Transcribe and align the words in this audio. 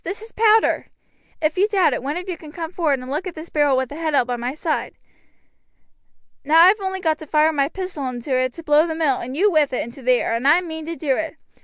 This 0.03 0.23
is 0.23 0.31
powder. 0.31 0.87
If 1.43 1.59
you 1.59 1.67
doubt 1.67 1.93
it, 1.93 2.01
one 2.01 2.17
of 2.17 2.27
you 2.27 2.35
can 2.35 2.51
come 2.51 2.71
forward 2.71 2.97
and 2.97 3.11
look 3.11 3.27
at 3.27 3.35
this 3.35 3.51
barrel 3.51 3.77
with 3.77 3.89
the 3.89 3.97
head 3.97 4.15
out 4.15 4.25
by 4.25 4.35
my 4.35 4.55
side. 4.55 4.95
Now 6.43 6.57
I 6.59 6.69
have 6.69 6.81
only 6.81 6.99
got 6.99 7.19
to 7.19 7.27
fire 7.27 7.53
my 7.53 7.69
pistol 7.69 8.07
into 8.09 8.33
it 8.35 8.51
to 8.53 8.63
blow 8.63 8.87
the 8.87 8.95
mill, 8.95 9.17
and 9.17 9.37
you 9.37 9.51
with 9.51 9.73
it, 9.73 9.83
into 9.83 10.01
the 10.01 10.13
air, 10.13 10.33
and 10.33 10.47
I 10.47 10.61
mean 10.61 10.87
to 10.87 10.95
do 10.95 11.17
it. 11.17 11.35